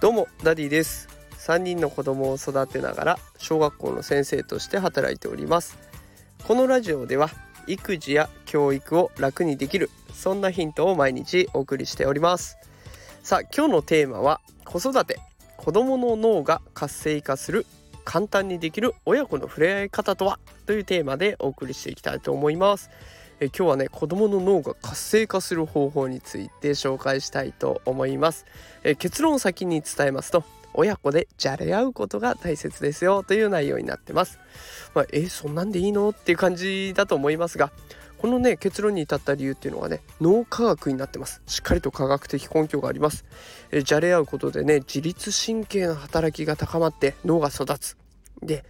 [0.00, 1.08] どうもダディです。
[1.38, 5.78] 3人の子供を育てながら小学校の先生として働いております。
[6.46, 7.30] このラジオでは
[7.68, 12.56] 育児や教育を楽にできるそんなヒントを毎日お送りしております。
[13.22, 15.20] さあ今日のテーマは子育て。
[15.56, 17.66] 子供の脳が活性化する
[18.04, 20.40] 簡単にできる親子の触れ合い方とは？
[20.66, 22.90] というテーマでお送りしていきたいと思います。
[23.42, 28.46] え今日はね子供の脳が活性化する方法について紹介したいと思います。
[28.84, 34.38] え結論を先に伝えますと親子でじゃれ合うことが大切ですよという内容になってます。
[34.94, 37.72] まあ、えそんなんでいいのっていう感じだと思いますが
[38.18, 41.42] このね結論に至った理由っていうのはね脳科学になってます。
[41.46, 43.24] しっかりと科学的根拠があります。
[43.72, 47.96] えじゃれ合うことでね自律神経の働きが高まって脳が育つ。
[48.40, 48.64] で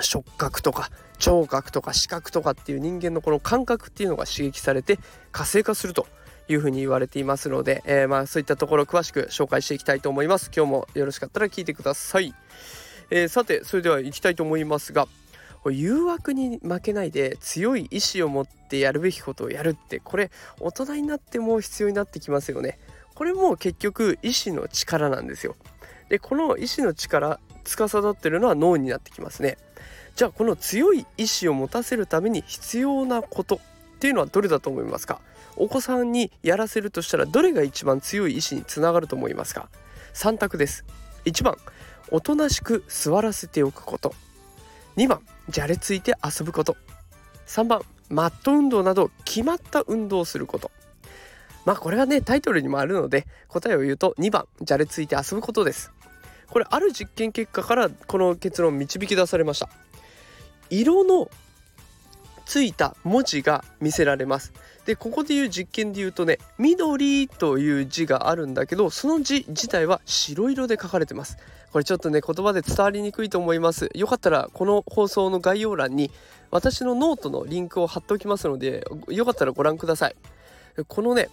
[0.00, 4.98] 触覚とか聴覚とか視覚とかっていう人間のこの感覚っていうのが刺激されて
[5.32, 6.06] 活性化すると
[6.48, 10.50] いうふうに言われていますので、えー、まあそういったところを詳しく紹介していきたいと思います。
[10.54, 12.34] 今日もよろしかったら聞いてください、
[13.10, 15.06] えー、さてそれでは行きたいと思いますが
[15.70, 22.78] 誘惑に負けないで強い意志を持ってやるべきことをやるってこれ大人になっても必要になってきますよね。
[23.14, 25.56] これも結局意志の力なんですよ。
[26.08, 29.58] でこの意志の力司ってるのは脳になってきますね。
[30.18, 35.20] じゃあこの強い意志を持たせるために必要なことっていうのはどれだと思いますか？
[35.54, 39.68] お子さんにやらせるとしたらどれが一番強い意志につながると思いますか
[40.14, 40.84] ？3択です。
[41.24, 41.56] 1番
[42.10, 44.12] おとなしく座らせておくこと。
[44.96, 46.76] 2番じゃれついて遊ぶこと。
[47.46, 50.72] 3番マット運動など決まった運動をすること。
[51.64, 55.92] まあこれはねタイトルにもあるので答えを言うと2番じゃれついて遊ぶことです。
[56.48, 59.68] これある実験結果からこの結論導き出されました。
[60.70, 61.30] 色の
[62.44, 64.52] ついた文字が見せられます。
[64.86, 71.36] でここでいう実験で言うとね緑という字があるんだけどその字自体は白色で書かれてます。
[71.72, 73.90] これちょっとね言葉で伝わりにくいと思います。
[73.94, 76.10] よかったらこの放送の概要欄に
[76.50, 80.16] 私のノートのリンクを貼っておきますのでよかったらご覧ください。
[80.86, 81.28] このね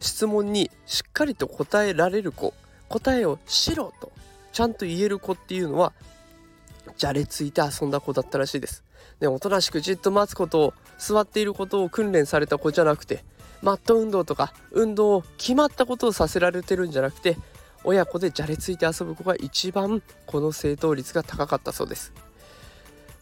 [0.00, 2.54] 質問にしっかりと答えられる子
[2.88, 4.10] 答えをしろと
[4.52, 5.92] ちゃんと言える子っていうのは
[7.00, 8.84] じゃれついて遊んだ子だったらしいです。
[9.22, 13.24] ね、おとなしくじっと待つことを座っていることを訓練された子じゃなくて
[13.62, 17.38] マット運動とか運動を決まったことをさせられてるんじゃなくて
[17.84, 22.12] 親子でじゃれついて遊ぶ子が一番この正答率が高かったそうです。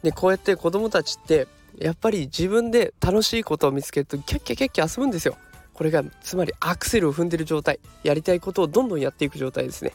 [0.03, 1.47] でこうやって子供たちって
[1.79, 5.37] やっぱり自分で楽しいことを見つけるとキャッキャキャッキャ遊ぶんですよ。
[5.73, 9.93] これがつまりアクセルを踏んでる状態やりたいことをどんどんやっていく状態ですね。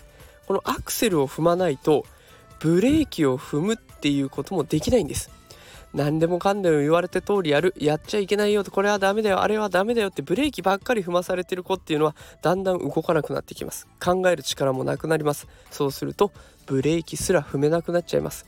[0.47, 2.05] このアクセルを踏まないと
[2.63, 5.29] ブレーキを踏むっていうこともできないんです。
[5.94, 13.85] 何でもかんでも言われて通りやるやっちゃいけないよとこれはダメだよあれはダメだよってブレーキばっかり踏まされてる子っていうのはだんだん動かなくなってきます。
[14.01, 15.46] 考える力もなくなります。
[15.72, 16.31] そうすると
[16.66, 18.46] ブレーキすら踏めなくなっちゃいます。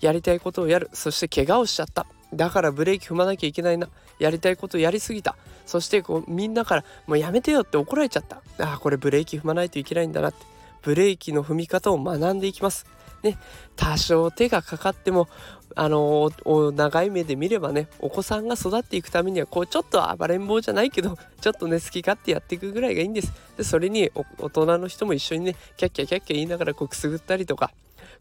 [0.00, 0.88] やりたいことをやる。
[0.92, 2.06] そして怪我をしちゃった。
[2.32, 3.88] だからブレーキ踏まなきゃいけないな。
[4.20, 5.36] やりたいことやりすぎた。
[5.66, 8.36] そしてこうみんなからもうやめてよって怒られちゃった。
[8.64, 10.38] ああこれブレーキ踏まないといけないんだなって。
[10.82, 12.86] ブレーキの踏み方を学んでいきます。
[13.26, 13.38] ね、
[13.74, 15.28] 多少手がかかっても
[15.74, 16.30] あの
[16.72, 23.32] 長い目で見ればねお子さんが育っていくためにはこうちょっと暴れん坊じゃないけどちょっとね好き勝手やっていくぐらいがいいんです。
[23.58, 27.72] でそれに大人の人も一緒にねキャッキャキャッキャ言いながらこうくすぐったりとか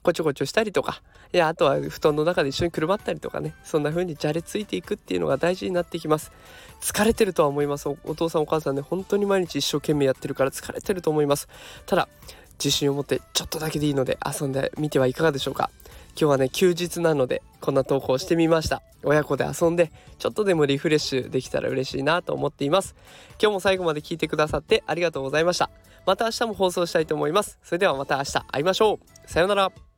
[0.03, 1.01] こちょこちょしたりとか
[1.33, 6.31] いやあとは布団の中で一緒にくるまったりとかねそんな風にじゃれついていくっていうのが大事になってきます。
[6.81, 7.88] 疲れてるとは思います。
[7.88, 11.47] お父さんお母さんね本当に毎日一生懸命やってるから疲れてると思います。
[11.85, 12.09] ただ
[12.57, 15.69] 自信を持ってちょっとだけでいいので遊んでみてはいかがでしょうか。
[16.17, 18.81] 今日はね休日なのでこんな投稿してみました。
[19.03, 22.95] 親子で遊んでちょっとでもリフレッシュできたら嬉しいなと思っています。
[23.41, 25.69] 今日も最後まで聞いてくださってありがとうございました。
[26.05, 27.57] また明日も放送したいと思います。
[27.63, 29.29] それではまた明日会いましょう。
[29.29, 29.94] さようなら。